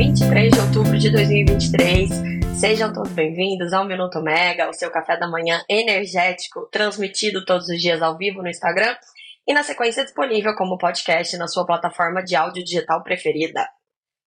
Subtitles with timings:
[0.00, 2.08] 23 de outubro de 2023.
[2.58, 7.78] Sejam todos bem-vindos ao Minuto Mega, o seu café da manhã energético, transmitido todos os
[7.78, 8.96] dias ao vivo no Instagram
[9.46, 13.68] e na sequência disponível como podcast na sua plataforma de áudio digital preferida.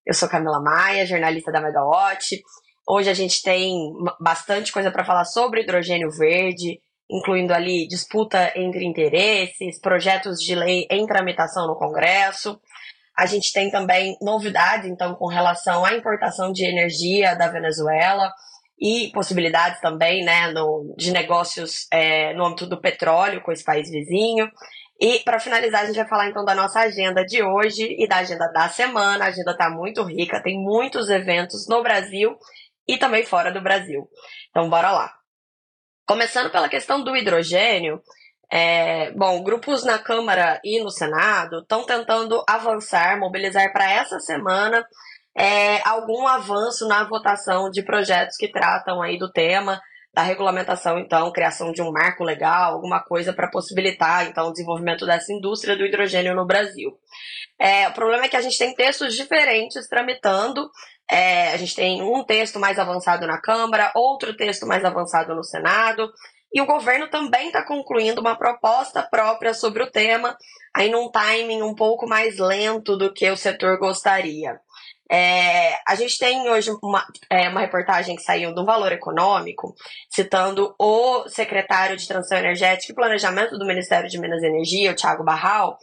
[0.06, 2.40] Eu sou Camila Maia, jornalista da Megawatt.
[2.88, 3.74] Hoje a gente tem
[4.20, 6.78] bastante coisa para falar sobre hidrogênio verde,
[7.10, 12.60] incluindo ali disputa entre interesses, projetos de lei em tramitação no Congresso.
[13.16, 18.32] A gente tem também novidades, então, com relação à importação de energia da Venezuela
[18.78, 23.88] e possibilidades também né, no, de negócios é, no âmbito do petróleo com esse país
[23.88, 24.50] vizinho.
[25.00, 28.16] E para finalizar, a gente vai falar então da nossa agenda de hoje e da
[28.16, 29.24] agenda da semana.
[29.24, 32.36] A agenda está muito rica, tem muitos eventos no Brasil
[32.86, 34.08] e também fora do Brasil.
[34.50, 35.12] Então, bora lá.
[36.06, 38.00] Começando pela questão do hidrogênio,
[38.56, 44.86] é, bom, grupos na Câmara e no Senado estão tentando avançar, mobilizar para essa semana
[45.36, 49.80] é, algum avanço na votação de projetos que tratam aí do tema
[50.14, 55.04] da regulamentação, então, criação de um marco legal, alguma coisa para possibilitar, então, o desenvolvimento
[55.04, 56.92] dessa indústria do hidrogênio no Brasil.
[57.58, 60.70] É, o problema é que a gente tem textos diferentes tramitando,
[61.10, 65.42] é, a gente tem um texto mais avançado na Câmara, outro texto mais avançado no
[65.42, 66.08] Senado,
[66.54, 70.38] e o governo também está concluindo uma proposta própria sobre o tema,
[70.72, 74.60] aí num timing um pouco mais lento do que o setor gostaria.
[75.10, 79.74] É, a gente tem hoje uma, é, uma reportagem que saiu do Valor Econômico,
[80.08, 84.96] citando o secretário de Transição Energética e Planejamento do Ministério de Minas e Energia, o
[84.96, 85.76] Thiago Barral.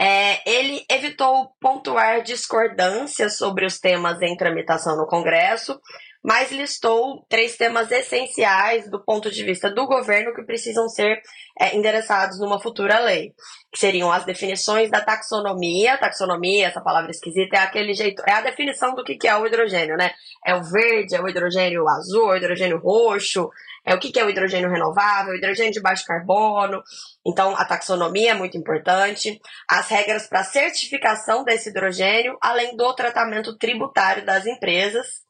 [0.00, 5.78] É, ele evitou pontuar discordâncias sobre os temas em tramitação no Congresso,
[6.24, 11.20] mas listou três temas essenciais do ponto de vista do governo que precisam ser
[11.60, 13.34] é, endereçados numa futura lei,
[13.70, 15.98] que seriam as definições da taxonomia.
[15.98, 19.46] Taxonomia, essa palavra esquisita, é aquele jeito, é a definição do que, que é o
[19.46, 20.12] hidrogênio, né?
[20.46, 23.50] É o verde, é o hidrogênio azul, é o hidrogênio roxo,
[23.84, 26.82] é o que, que é o hidrogênio renovável, hidrogênio de baixo carbono.
[27.26, 29.38] Então, a taxonomia é muito importante.
[29.68, 35.23] As regras para certificação desse hidrogênio, além do tratamento tributário das empresas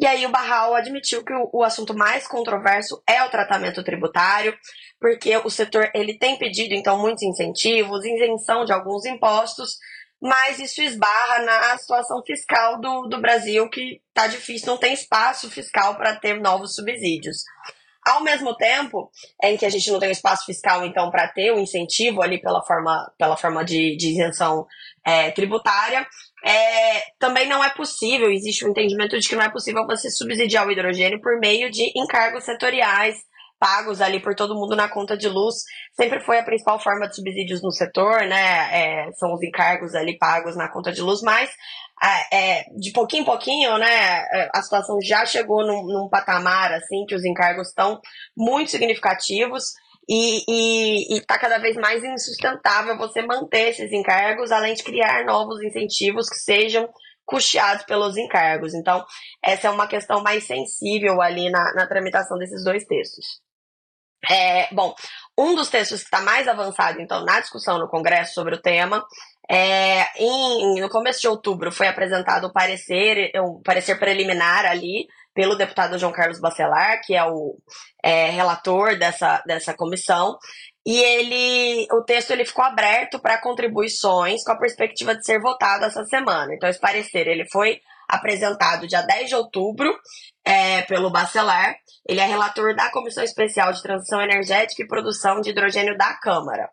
[0.00, 4.56] e aí o Barral admitiu que o, assunto mais controverso é o tratamento tributário,
[4.98, 9.76] porque o setor ele tem pedido então muitos incentivos, isenção de alguns impostos,
[10.18, 15.50] mas isso esbarra na situação fiscal do, do Brasil, que está difícil, não tem espaço
[15.50, 17.44] fiscal para ter novos subsídios.
[18.06, 19.10] Ao mesmo tempo
[19.42, 22.40] em que a gente não tem espaço fiscal, então, para ter o um incentivo ali
[22.40, 24.66] pela forma, pela forma de, de isenção
[25.04, 26.06] é, tributária,
[26.44, 30.66] é, também não é possível, existe um entendimento de que não é possível você subsidiar
[30.66, 33.16] o hidrogênio por meio de encargos setoriais
[33.60, 35.56] pagos ali por todo mundo na conta de luz.
[35.92, 39.06] Sempre foi a principal forma de subsídios no setor, né?
[39.06, 41.50] É, são os encargos ali pagos na conta de luz, mas
[42.32, 44.24] é, de pouquinho em pouquinho, né?
[44.32, 48.00] É, a situação já chegou num, num patamar assim que os encargos estão
[48.36, 49.64] muito significativos.
[50.12, 56.28] E está cada vez mais insustentável você manter esses encargos, além de criar novos incentivos
[56.28, 56.88] que sejam
[57.24, 58.74] custeados pelos encargos.
[58.74, 59.04] Então,
[59.44, 63.24] essa é uma questão mais sensível ali na, na tramitação desses dois textos.
[64.28, 64.94] É, bom,
[65.38, 69.04] um dos textos que está mais avançado, então, na discussão no Congresso sobre o tema,
[69.50, 75.56] é, em, no começo de outubro foi apresentado o parecer, o parecer preliminar ali pelo
[75.56, 77.56] deputado João Carlos Bacelar, que é o
[78.04, 80.36] é, relator dessa, dessa comissão,
[80.86, 85.84] e ele, o texto ele ficou aberto para contribuições com a perspectiva de ser votado
[85.84, 86.54] essa semana.
[86.54, 89.88] Então, esse parecer ele foi apresentado dia 10 de outubro
[90.44, 91.76] é, pelo Bacelar.
[92.08, 96.68] Ele é relator da Comissão Especial de Transição Energética e Produção de Hidrogênio da Câmara.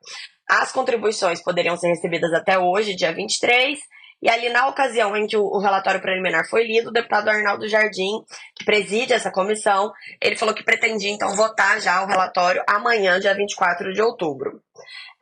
[0.50, 3.78] As contribuições poderiam ser recebidas até hoje, dia 23,
[4.22, 8.24] e ali, na ocasião em que o, relatório preliminar foi lido, o deputado Arnaldo Jardim,
[8.56, 13.36] que preside essa comissão, ele falou que pretendia, então, votar já o relatório amanhã, dia
[13.36, 14.60] 24 de outubro.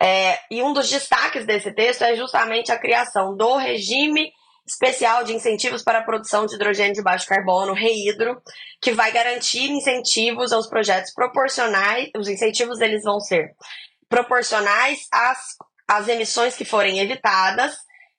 [0.01, 4.31] É, e um dos destaques desse texto é justamente a criação do regime
[4.67, 8.41] especial de incentivos para a produção de hidrogênio de baixo carbono, REIDRO,
[8.81, 13.55] que vai garantir incentivos aos projetos proporcionais, os incentivos eles vão ser
[14.09, 15.39] proporcionais às,
[15.87, 17.75] às emissões que forem evitadas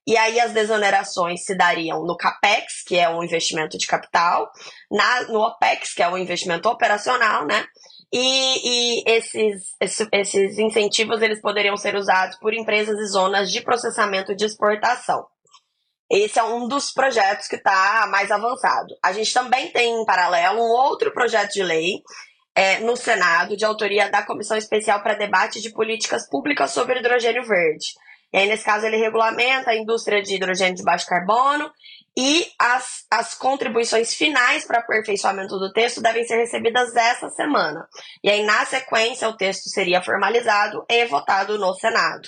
[0.07, 4.49] e aí as desonerações se dariam no CAPEX, que é um investimento de capital,
[4.89, 7.67] na, no OPEX, que é um investimento operacional, né?
[8.13, 9.75] E, e esses,
[10.13, 15.27] esses incentivos eles poderiam ser usados por empresas e zonas de processamento de exportação.
[16.11, 18.95] Esse é um dos projetos que está mais avançado.
[19.03, 22.03] A gente também tem em paralelo um outro projeto de lei
[22.55, 27.45] é, no Senado, de autoria da Comissão Especial para Debate de Políticas Públicas sobre Hidrogênio
[27.45, 27.87] Verde
[28.33, 31.71] E aí, nesse caso, ele regulamenta a indústria de hidrogênio de baixo carbono
[32.17, 37.87] e as, as contribuições finais para aperfeiçoamento do texto devem ser recebidas essa semana.
[38.25, 42.27] E aí, na sequência, o texto seria formalizado e votado no Senado.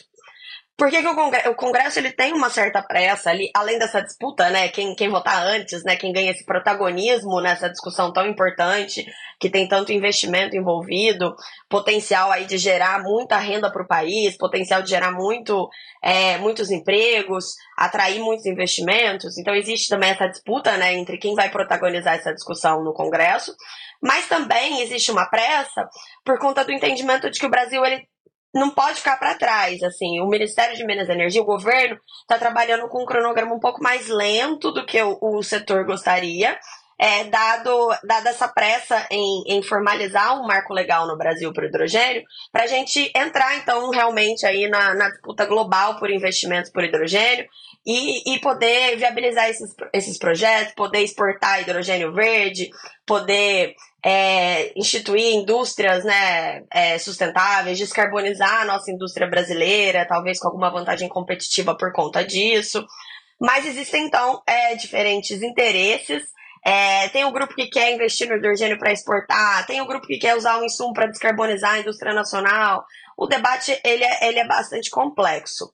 [0.79, 4.01] Por que, que o, Congresso, o, Congresso, ele tem uma certa pressa ali, além dessa
[4.01, 4.69] disputa, né?
[4.69, 5.97] Quem, quem votar antes, né?
[5.97, 9.05] Quem ganha esse protagonismo nessa discussão tão importante,
[9.41, 11.35] que tem tanto investimento envolvido,
[11.69, 15.69] potencial aí de gerar muita renda para o país, potencial de gerar muito,
[16.01, 17.47] é, muitos empregos,
[17.77, 19.37] atrair muitos investimentos.
[19.37, 20.95] Então existe também essa disputa, né?
[20.95, 23.53] Entre quem vai protagonizar essa discussão no Congresso.
[24.01, 25.89] Mas também existe uma pressa
[26.25, 28.07] por conta do entendimento de que o Brasil ele
[28.55, 29.83] não pode ficar para trás.
[29.83, 33.61] Assim, o Ministério de Minas e Energia, o governo, está trabalhando com um cronograma um
[33.61, 36.59] pouco mais lento do que o, o setor gostaria.
[37.01, 41.69] É, dado, dada essa pressa em, em formalizar um marco legal no Brasil para o
[41.69, 46.83] hidrogênio, para a gente entrar então realmente aí na, na disputa global por investimentos por
[46.83, 47.47] hidrogênio
[47.87, 52.69] e, e poder viabilizar esses, esses projetos, poder exportar hidrogênio verde,
[53.07, 60.71] poder é, instituir indústrias né, é, sustentáveis, descarbonizar a nossa indústria brasileira, talvez com alguma
[60.71, 62.85] vantagem competitiva por conta disso.
[63.41, 66.23] Mas existem, então, é, diferentes interesses.
[66.65, 70.19] É, tem um grupo que quer investir no hidrogênio para exportar, tem um grupo que
[70.19, 72.85] quer usar o insumo para descarbonizar a indústria nacional.
[73.17, 75.73] O debate ele é, ele é bastante complexo.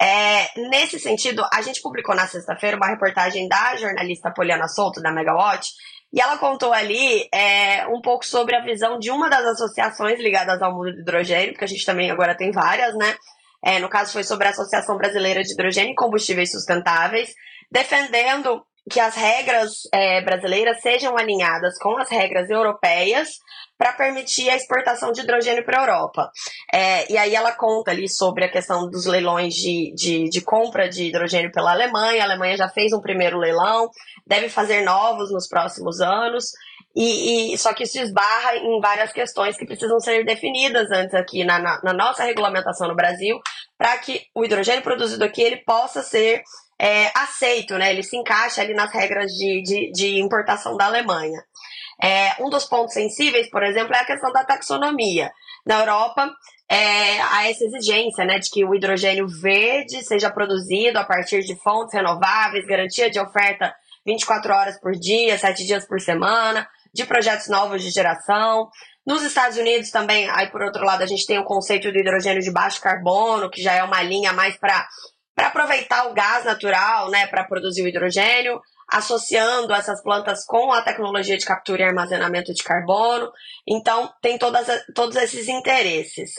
[0.00, 5.12] É, nesse sentido, a gente publicou na sexta-feira uma reportagem da jornalista Poliana Souto, da
[5.12, 5.68] Megawatt,
[6.12, 10.60] e ela contou ali é, um pouco sobre a visão de uma das associações ligadas
[10.60, 13.16] ao mundo do hidrogênio, porque a gente também agora tem várias, né?
[13.62, 17.34] É, no caso, foi sobre a Associação Brasileira de Hidrogênio e Combustíveis Sustentáveis,
[17.70, 23.28] defendendo que as regras é, brasileiras sejam alinhadas com as regras europeias
[23.80, 26.30] para permitir a exportação de hidrogênio para a Europa.
[26.72, 30.86] É, e aí ela conta ali sobre a questão dos leilões de, de, de, compra
[30.86, 32.20] de hidrogênio pela Alemanha.
[32.20, 33.88] A Alemanha já fez um primeiro leilão,
[34.26, 36.50] deve fazer novos nos próximos anos.
[36.94, 41.42] E, e, só que isso esbarra em várias questões que precisam ser definidas antes aqui
[41.44, 43.38] na, na, na nossa regulamentação no Brasil,
[43.78, 46.42] para que o hidrogênio produzido aqui ele possa ser
[46.80, 47.90] é, aceito, né?
[47.90, 51.38] Ele se encaixa ali nas regras de, de, de importação da Alemanha.
[52.02, 55.30] É, um dos pontos sensíveis, por exemplo, é a questão da taxonomia.
[55.66, 56.32] Na Europa,
[56.70, 61.54] é, há essa exigência né, de que o hidrogênio verde seja produzido a partir de
[61.62, 63.74] fontes renováveis, garantia de oferta
[64.06, 68.70] 24 horas por dia, 7 dias por semana, de projetos novos de geração.
[69.06, 72.40] Nos Estados Unidos também, aí por outro lado, a gente tem o conceito do hidrogênio
[72.40, 74.88] de baixo carbono, que já é uma linha mais para
[75.40, 78.60] para aproveitar o gás natural, né, para produzir o hidrogênio,
[78.92, 83.30] associando essas plantas com a tecnologia de captura e armazenamento de carbono.
[83.66, 86.32] Então, tem todas, todos esses interesses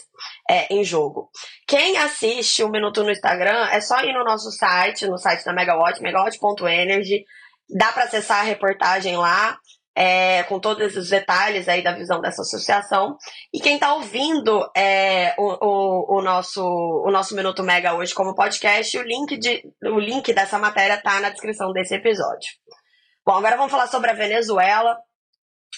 [0.47, 1.31] é, em jogo.
[1.67, 5.53] Quem assiste o Minuto no Instagram, é só ir no nosso site, no site da
[5.53, 7.25] Megawatt, megawatt.energy.
[7.75, 9.57] Dá para acessar a reportagem lá
[9.95, 13.17] é, com todos os detalhes aí da visão dessa associação.
[13.53, 18.35] E quem está ouvindo é, o, o, o, nosso, o nosso Minuto Mega hoje como
[18.35, 22.49] podcast, o link, de, o link dessa matéria está na descrição desse episódio.
[23.25, 24.97] Bom, agora vamos falar sobre a Venezuela.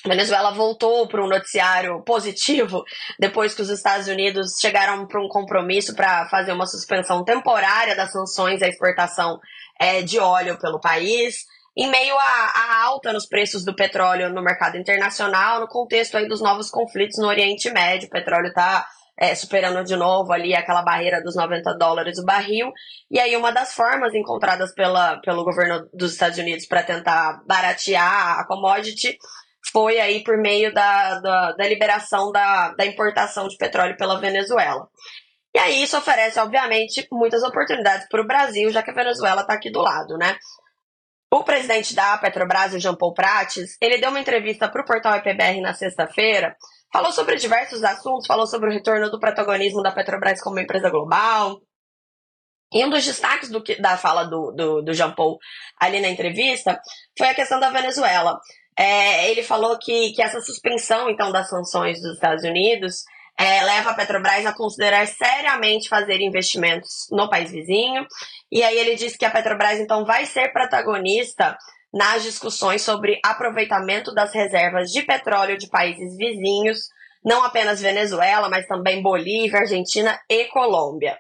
[0.06, 2.84] A Venezuela voltou para um noticiário positivo
[3.20, 8.12] depois que os Estados Unidos chegaram para um compromisso para fazer uma suspensão temporária das
[8.12, 9.40] sanções à exportação
[9.80, 14.78] é, de óleo pelo país em meio à, alta nos preços do petróleo no mercado
[14.78, 18.08] internacional, no contexto aí dos novos conflitos no Oriente Médio.
[18.08, 18.86] O petróleo está
[19.18, 22.72] é, superando de novo ali aquela barreira dos 90 dólares o barril.
[23.10, 28.40] E aí uma das formas encontradas pela, pelo governo dos Estados Unidos para tentar baratear
[28.40, 29.18] a commodity
[29.72, 34.88] foi aí por meio da, da, da liberação da, da importação de petróleo pela Venezuela.
[35.56, 39.54] E aí isso oferece, obviamente, muitas oportunidades para o Brasil, já que a Venezuela está
[39.54, 40.36] aqui do lado, né?
[41.34, 45.16] O presidente da Petrobras, o Jean Paul Prates, ele deu uma entrevista para o portal
[45.16, 46.56] EPBR na sexta-feira,
[46.92, 51.60] falou sobre diversos assuntos, falou sobre o retorno do protagonismo da Petrobras como empresa global.
[52.72, 55.40] E um dos destaques do, da fala do, do, do Jean Paul
[55.82, 56.80] ali na entrevista
[57.18, 58.40] foi a questão da Venezuela.
[58.78, 62.98] É, ele falou que, que essa suspensão, então, das sanções dos Estados Unidos
[63.40, 68.06] é, leva a Petrobras a considerar seriamente fazer investimentos no país vizinho.
[68.52, 71.58] E aí ele disse que a Petrobras então vai ser protagonista
[71.94, 76.90] nas discussões sobre aproveitamento das reservas de petróleo de países vizinhos,
[77.24, 81.18] não apenas Venezuela, mas também Bolívia, Argentina e Colômbia.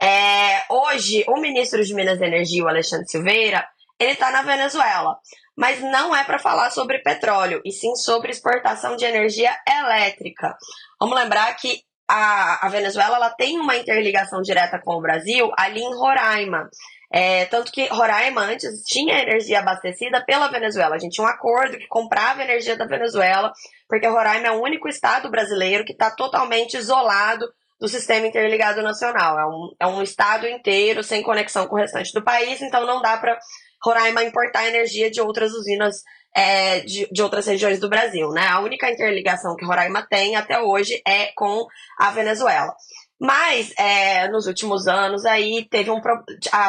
[0.00, 3.66] É, hoje, o ministro de Minas e Energia, o Alexandre Silveira,
[3.98, 5.16] ele está na Venezuela,
[5.56, 10.56] mas não é para falar sobre petróleo, e sim sobre exportação de energia elétrica.
[11.04, 15.82] Vamos lembrar que a, a Venezuela ela tem uma interligação direta com o Brasil ali
[15.82, 16.70] em Roraima.
[17.12, 20.94] É, tanto que Roraima antes tinha energia abastecida pela Venezuela.
[20.96, 23.52] A gente tinha um acordo que comprava energia da Venezuela,
[23.86, 27.46] porque Roraima é o único estado brasileiro que está totalmente isolado
[27.78, 29.38] do sistema interligado nacional.
[29.38, 33.02] É um, é um estado inteiro sem conexão com o restante do país, então não
[33.02, 33.38] dá para
[33.84, 35.96] Roraima importar energia de outras usinas
[36.34, 38.30] é, de, de outras regiões do Brasil.
[38.30, 38.46] Né?
[38.46, 41.66] A única interligação que Roraima tem até hoje é com
[41.98, 42.74] a Venezuela.
[43.20, 46.00] Mas é, nos últimos anos aí teve um
[46.52, 46.68] a,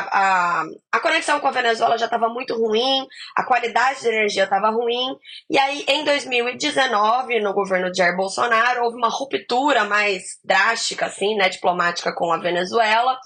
[0.62, 3.05] a, a conexão com a Venezuela já estava muito ruim,
[3.36, 5.17] a qualidade de energia estava ruim,
[5.50, 11.36] e aí em 2019, no governo de Jair Bolsonaro, houve uma ruptura mais drástica, assim,
[11.36, 13.17] né, diplomática com a Venezuela,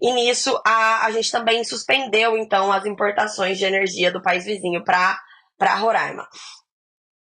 [0.00, 4.84] e nisso a, a gente também suspendeu então as importações de energia do país vizinho
[4.84, 5.18] para
[5.58, 6.28] Roraima.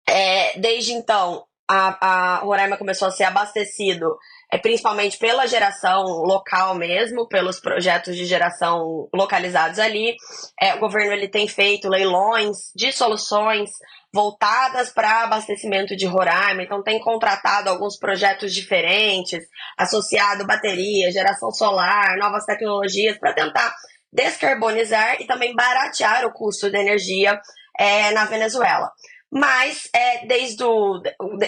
[0.09, 4.17] É, desde então, a, a Roraima começou a ser abastecido
[4.53, 10.17] é principalmente pela geração local mesmo, pelos projetos de geração localizados ali.
[10.61, 13.71] É, o governo ele tem feito leilões de soluções
[14.12, 19.39] voltadas para abastecimento de Roraima, então tem contratado alguns projetos diferentes,
[19.79, 23.73] associado bateria, geração solar, novas tecnologias, para tentar
[24.12, 27.41] descarbonizar e também baratear o custo da energia
[27.80, 28.92] é, na Venezuela.
[29.32, 31.00] Mas é, desde o,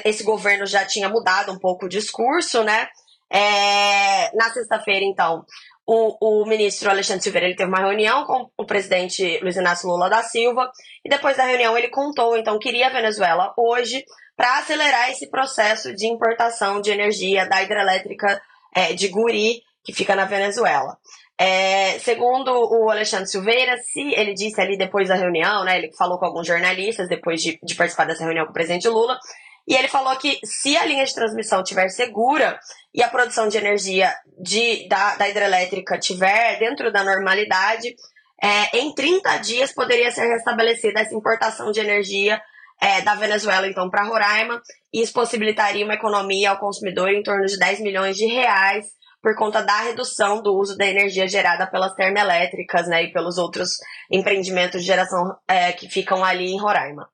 [0.03, 2.89] esse governo já tinha mudado um pouco o discurso, né?
[3.31, 5.45] É, na sexta-feira, então,
[5.87, 10.09] o, o, ministro Alexandre Silveira ele teve uma reunião com o presidente Luiz Inácio Lula
[10.09, 10.71] da Silva
[11.05, 14.05] e depois da reunião ele contou então que iria a Venezuela hoje
[14.37, 18.41] para acelerar esse processo de importação de energia da hidrelétrica
[18.75, 20.97] é, de Guri que fica na Venezuela.
[21.45, 26.17] É, segundo o Alexandre Silveira, se ele disse ali depois da reunião, né, ele falou
[26.17, 29.19] com alguns jornalistas depois de, de participar dessa reunião com o presidente Lula,
[29.67, 32.61] e ele falou que se a linha de transmissão estiver segura
[32.95, 37.93] e a produção de energia de, da, da hidrelétrica estiver dentro da normalidade,
[38.41, 42.41] é, em 30 dias poderia ser restabelecida essa importação de energia
[42.81, 44.63] é, da Venezuela, então, para Roraima,
[44.95, 48.87] e isso possibilitaria uma economia ao consumidor em torno de 10 milhões de reais
[49.23, 53.71] por conta da redução do uso da energia gerada pelas termoelétricas né, e pelos outros
[54.11, 57.09] empreendimentos de geração é, que ficam ali em Roraima.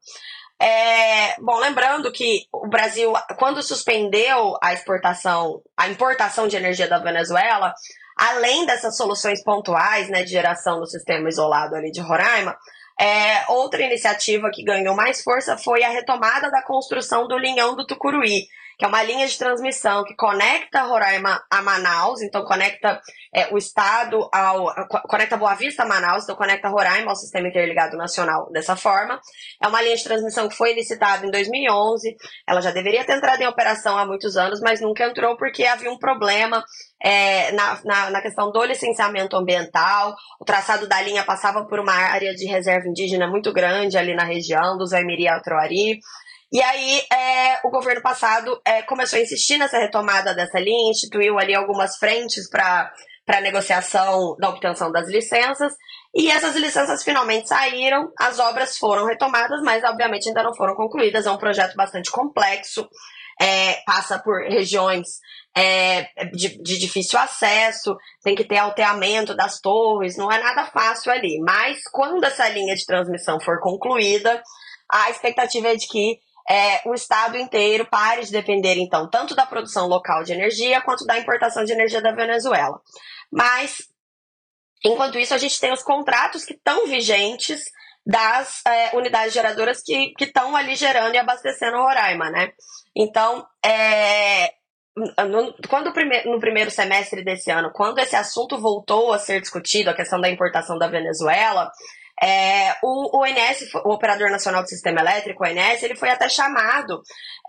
[0.61, 6.99] É, bom, lembrando que o Brasil, quando suspendeu a exportação, a importação de energia da
[6.99, 7.73] Venezuela,
[8.17, 12.57] além dessas soluções pontuais né, de geração no sistema isolado ali de Roraima,
[13.01, 17.87] é, outra iniciativa que ganhou mais força foi a retomada da construção do linhão do
[17.87, 23.01] Tucuruí, que é uma linha de transmissão que conecta Roraima a Manaus, então conecta
[23.35, 24.73] é, o estado ao.
[25.09, 29.21] conecta Boa Vista a Manaus, então conecta Roraima ao Sistema Interligado Nacional dessa forma.
[29.61, 32.17] É uma linha de transmissão que foi licitada em 2011,
[32.47, 35.91] ela já deveria ter entrado em operação há muitos anos, mas nunca entrou porque havia
[35.91, 36.65] um problema
[37.03, 40.15] é, na, na, na, questão do licenciamento ambiental.
[40.41, 44.25] O traçado da linha passava por uma área de reserva indígena muito grande ali na
[44.25, 45.99] região do Zaimiri e Altroari.
[46.51, 51.39] E aí, é, o governo passado é, começou a insistir nessa retomada dessa linha, instituiu
[51.39, 52.91] ali algumas frentes para
[53.27, 55.75] a negociação da obtenção das licenças,
[56.15, 61.27] e essas licenças finalmente saíram, as obras foram retomadas, mas obviamente ainda não foram concluídas.
[61.27, 62.89] É um projeto bastante complexo,
[63.41, 65.07] é, passa por regiões
[65.55, 71.13] é, de, de, difícil acesso, tem que ter alteamento das torres, não é nada fácil
[71.13, 71.39] ali.
[71.41, 74.43] Mas quando essa linha de transmissão for concluída,
[74.91, 76.19] a expectativa é de que
[76.51, 81.05] é, o estado inteiro pare de depender, então, tanto da produção local de energia quanto
[81.05, 82.81] da importação de energia da Venezuela.
[83.31, 83.79] Mas,
[84.85, 87.65] enquanto isso, a gente tem os contratos que estão vigentes
[88.07, 92.53] das é, unidades geradoras que estão ali gerando e abastecendo Roraima, né?
[92.97, 94.51] Então, é,
[95.29, 95.93] no, quando
[96.25, 100.31] no primeiro semestre desse ano, quando esse assunto voltou a ser discutido, a questão da
[100.31, 101.71] importação da Venezuela,
[102.23, 107.01] é, o, ONS, o Operador Nacional do Sistema Elétrico, o ONS, ele foi até chamado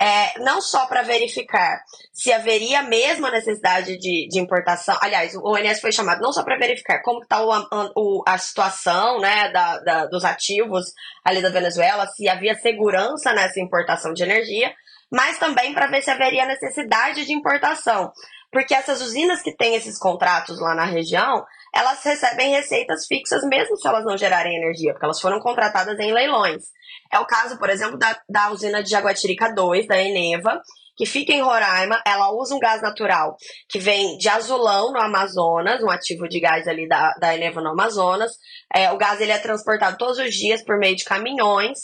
[0.01, 1.81] é, não só para verificar
[2.13, 6.43] se haveria mesmo a necessidade de, de importação, aliás, o ONS foi chamado não só
[6.43, 10.85] para verificar como está a, a situação né, da, da, dos ativos
[11.23, 14.71] ali da Venezuela, se havia segurança nessa importação de energia,
[15.11, 18.11] mas também para ver se haveria necessidade de importação.
[18.51, 23.77] Porque essas usinas que têm esses contratos lá na região, elas recebem receitas fixas mesmo
[23.77, 26.63] se elas não gerarem energia, porque elas foram contratadas em leilões.
[27.11, 30.61] É o caso, por exemplo, da, da usina de Jaguatirica 2, da Eneva,
[30.99, 33.38] que fica em Roraima, ela usa um gás natural
[33.69, 37.69] que vem de azulão no Amazonas, um ativo de gás ali da, da Eneva no
[37.69, 38.33] Amazonas.
[38.75, 41.79] É, o gás ele é transportado todos os dias por meio de caminhões.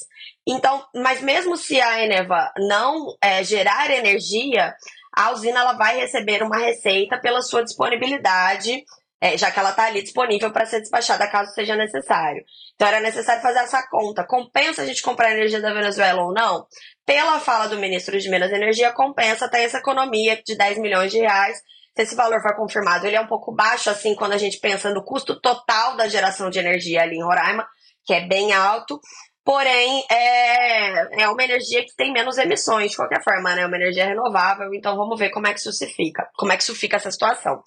[0.45, 4.75] Então, mas mesmo se a Eneva não é, gerar energia,
[5.15, 8.83] a usina ela vai receber uma receita pela sua disponibilidade,
[9.21, 12.43] é, já que ela está ali disponível para ser despachada caso seja necessário.
[12.75, 14.25] Então era necessário fazer essa conta.
[14.25, 16.65] Compensa a gente comprar energia da Venezuela ou não?
[17.05, 21.11] Pela fala do ministro de Minas e Energia, compensa ter essa economia de 10 milhões
[21.11, 21.57] de reais.
[21.95, 24.89] Se esse valor for confirmado, ele é um pouco baixo, assim, quando a gente pensa
[24.89, 27.65] no custo total da geração de energia ali em Roraima,
[28.05, 28.99] que é bem alto.
[29.45, 33.61] Porém, é, é uma energia que tem menos emissões, de qualquer forma, né?
[33.61, 36.57] É uma energia renovável, então vamos ver como é que isso se fica, como é
[36.57, 37.61] que isso fica essa situação.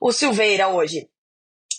[0.00, 1.08] O Silveira hoje,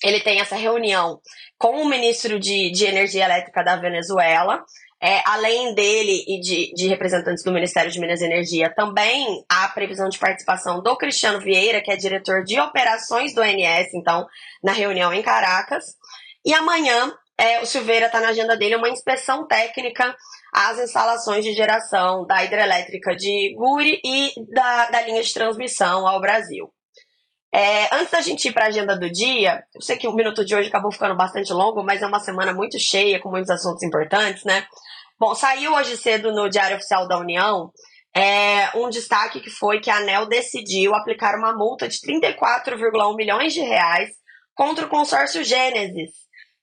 [0.04, 1.20] ele tem essa reunião
[1.58, 4.64] com o ministro de, de Energia Elétrica da Venezuela,
[5.02, 9.68] é, além dele e de, de, representantes do Ministério de Minas e Energia, também há
[9.68, 14.26] previsão de participação do Cristiano Vieira, que é diretor de operações do ONS, então,
[14.64, 15.86] na reunião em Caracas.
[16.44, 20.16] E amanhã é, o Silveira está na agenda dele uma inspeção técnica
[20.52, 26.20] às instalações de geração da hidrelétrica de Guri e da, da linha de transmissão ao
[26.20, 26.72] Brasil.
[27.54, 30.44] É, antes da gente ir para a agenda do dia, eu sei que o minuto
[30.44, 33.84] de hoje acabou ficando bastante longo, mas é uma semana muito cheia, com muitos assuntos
[33.84, 34.66] importantes, né?
[35.20, 37.72] Bom, saiu hoje cedo no Diário Oficial da União
[38.16, 43.54] é, um destaque que foi que a ANEL decidiu aplicar uma multa de 34,1 milhões
[43.54, 44.10] de reais
[44.54, 46.12] contra o consórcio Gênesis,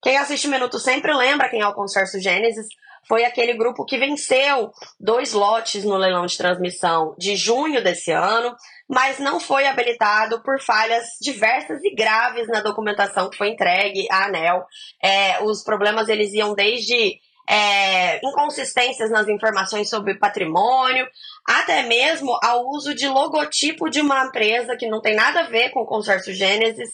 [0.04, 2.66] quem assiste o Minuto sempre lembra quem é o consórcio Gênesis.
[3.08, 8.54] Foi aquele grupo que venceu dois lotes no leilão de transmissão de junho desse ano,
[8.88, 14.26] mas não foi habilitado por falhas diversas e graves na documentação que foi entregue à
[14.26, 14.64] ANEL.
[15.02, 21.06] É, os problemas eles iam desde é, inconsistências nas informações sobre patrimônio,
[21.46, 25.70] até mesmo ao uso de logotipo de uma empresa que não tem nada a ver
[25.70, 26.90] com o consórcio Gênesis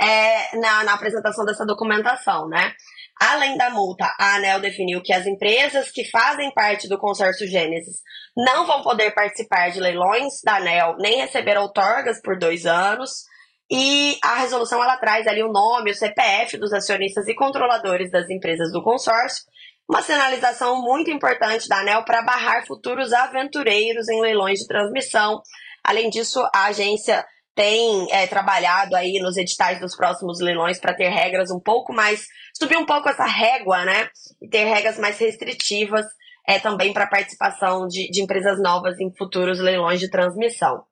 [0.00, 2.74] é, na, na apresentação dessa documentação, né?
[3.20, 7.96] Além da multa, a ANEL definiu que as empresas que fazem parte do consórcio Gênesis
[8.36, 13.24] não vão poder participar de leilões da ANEL nem receber outorgas por dois anos.
[13.70, 18.28] E a resolução ela traz ali o nome, o CPF dos acionistas e controladores das
[18.28, 19.44] empresas do consórcio,
[19.88, 25.40] uma sinalização muito importante da ANEL para barrar futuros aventureiros em leilões de transmissão.
[25.82, 31.08] Além disso, a agência tem é, trabalhado aí nos editais dos próximos leilões para ter
[31.08, 32.26] regras um pouco mais.
[32.58, 34.08] subir um pouco essa régua, né?
[34.42, 36.04] E ter regras mais restritivas
[36.46, 40.84] é, também para participação de, de empresas novas em futuros leilões de transmissão.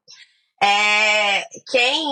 [0.62, 2.05] É, quem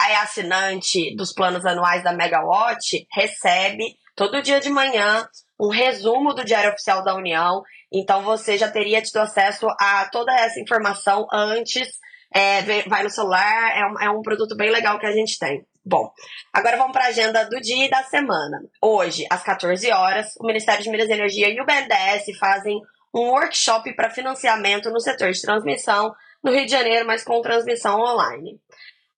[0.00, 3.84] é assinante dos planos anuais da Megawatt recebe
[4.16, 5.24] todo dia de manhã
[5.60, 7.62] um resumo do Diário Oficial da União.
[7.92, 11.88] Então você já teria tido acesso a toda essa informação antes
[12.34, 15.64] é, vai no celular, é um, é um produto bem legal que a gente tem.
[15.84, 16.12] Bom,
[16.52, 18.62] agora vamos para a agenda do dia e da semana.
[18.80, 22.80] Hoje, às 14 horas, o Ministério de Minas e Energia e o BNDES fazem
[23.12, 28.00] um workshop para financiamento no setor de transmissão no Rio de Janeiro, mas com transmissão
[28.00, 28.60] online.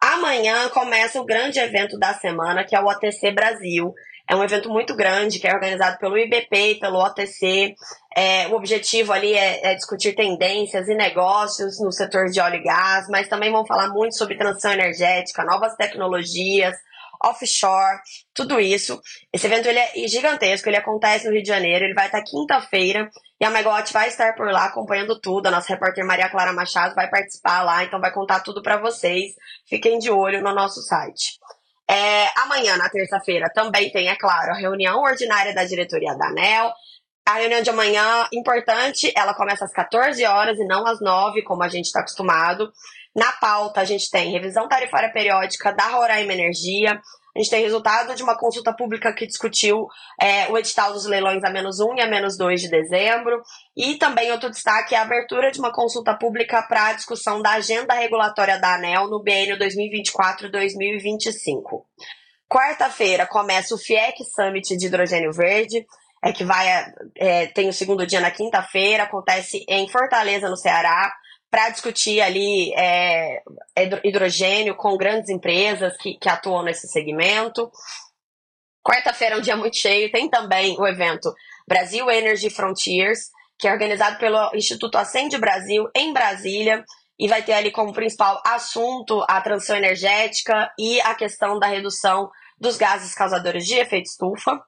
[0.00, 3.94] Amanhã começa o grande evento da semana, que é o OTC Brasil,
[4.28, 7.74] é um evento muito grande que é organizado pelo IBP e pelo OTC.
[8.16, 12.62] É, o objetivo ali é, é, discutir tendências e negócios no setor de óleo e
[12.62, 16.74] gás, mas também vão falar muito sobre transição energética, novas tecnologias,
[17.22, 17.98] offshore,
[18.32, 19.00] tudo isso.
[19.32, 23.10] Esse evento ele é gigantesco, ele acontece no Rio de Janeiro, ele vai estar quinta-feira
[23.40, 25.46] e a Megawatt vai estar por lá acompanhando tudo.
[25.46, 29.32] A nossa repórter Maria Clara Machado vai participar lá, então vai contar tudo para vocês.
[29.68, 31.38] Fiquem de olho no nosso site.
[31.88, 36.72] É, amanhã, na terça-feira, também tem, é claro, a reunião ordinária da diretoria da ANEL.
[37.26, 41.62] A reunião de amanhã, importante, ela começa às 14 horas e não às 9, como
[41.62, 42.70] a gente está acostumado.
[43.16, 47.00] Na pauta, a gente tem revisão tarifária periódica da Roraima Energia,
[47.34, 49.88] a gente tem resultado de uma consulta pública que discutiu
[50.20, 53.42] é, o edital dos leilões a menos 1 e a menos 2 de dezembro.
[53.76, 57.54] E também outro destaque é a abertura de uma consulta pública para a discussão da
[57.54, 61.82] agenda regulatória da ANEL no BN 2024-2025.
[62.48, 65.84] Quarta-feira começa o FIEC Summit de Hidrogênio Verde,
[66.22, 66.68] é que vai
[67.16, 71.12] é, tem o segundo dia na quinta-feira, acontece em Fortaleza, no Ceará
[71.54, 73.40] para discutir ali é,
[74.02, 77.70] hidrogênio com grandes empresas que, que atuam nesse segmento.
[78.84, 81.32] Quarta-feira é um dia muito cheio, tem também o evento
[81.64, 83.20] Brasil Energy Frontiers,
[83.56, 86.84] que é organizado pelo Instituto Acende Brasil em Brasília
[87.16, 92.28] e vai ter ali como principal assunto a transição energética e a questão da redução
[92.58, 94.60] dos gases causadores de efeito estufa.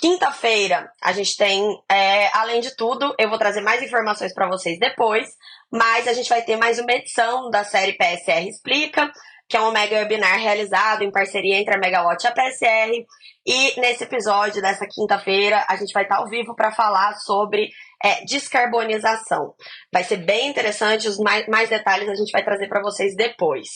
[0.00, 4.78] Quinta-feira a gente tem, é, além de tudo, eu vou trazer mais informações para vocês
[4.78, 5.28] depois,
[5.72, 9.10] mas a gente vai ter mais uma edição da série PSR Explica,
[9.48, 13.06] que é um mega webinar realizado em parceria entre a Megawatt e a PSR.
[13.44, 17.70] E nesse episódio dessa quinta-feira, a gente vai estar ao vivo para falar sobre
[18.04, 19.54] é descarbonização.
[19.92, 23.68] Vai ser bem interessante, os mais, mais detalhes a gente vai trazer para vocês depois.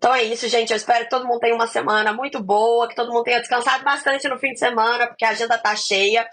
[0.00, 0.70] Então é isso, gente.
[0.70, 3.84] Eu espero que todo mundo tenha uma semana muito boa, que todo mundo tenha descansado
[3.84, 6.26] bastante no fim de semana, porque a agenda tá cheia.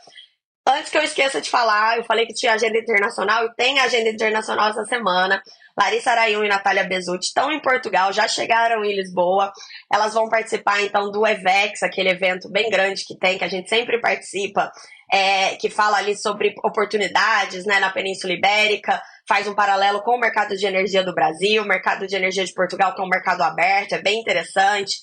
[0.66, 4.10] Antes que eu esqueça de falar, eu falei que tinha agenda internacional e tem agenda
[4.10, 5.44] internacional essa semana.
[5.78, 9.52] Larissa Arayun e Natália Bezutti estão em Portugal, já chegaram em Lisboa.
[9.94, 13.68] Elas vão participar então do EVEX, aquele evento bem grande que tem, que a gente
[13.68, 14.72] sempre participa,
[15.12, 20.20] é, que fala ali sobre oportunidades né, na Península Ibérica, faz um paralelo com o
[20.20, 23.42] mercado de energia do Brasil, o mercado de energia de Portugal, que é um mercado
[23.42, 24.96] aberto, é bem interessante.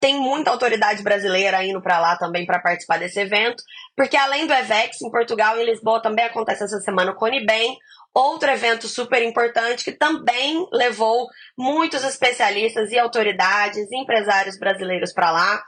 [0.00, 3.62] Tem muita autoridade brasileira indo para lá também para participar desse evento,
[3.96, 7.76] porque além do EVEX, em Portugal e em Lisboa também acontece essa semana o Conibem,
[8.14, 15.30] Outro evento super importante que também levou muitos especialistas e autoridades e empresários brasileiros para
[15.30, 15.62] lá.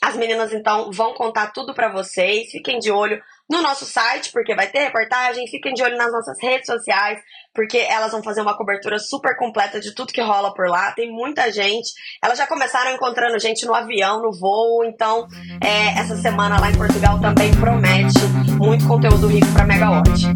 [0.00, 2.52] As meninas então vão contar tudo para vocês.
[2.52, 5.46] Fiquem de olho no nosso site, porque vai ter reportagem.
[5.48, 7.18] Fiquem de olho nas nossas redes sociais,
[7.54, 10.92] porque elas vão fazer uma cobertura super completa de tudo que rola por lá.
[10.92, 11.90] Tem muita gente.
[12.22, 14.84] Elas já começaram encontrando gente no avião, no voo.
[14.84, 15.26] Então,
[15.62, 18.20] é, essa semana lá em Portugal também promete
[18.58, 20.26] muito conteúdo rico para Megawatt.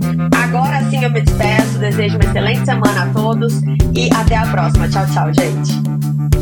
[0.42, 1.78] Agora sim eu me despeço.
[1.78, 3.62] Desejo uma excelente semana a todos
[3.94, 4.88] e até a próxima.
[4.88, 6.41] Tchau, tchau, gente.